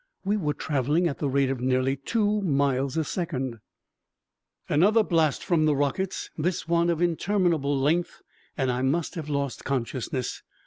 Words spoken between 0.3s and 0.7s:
were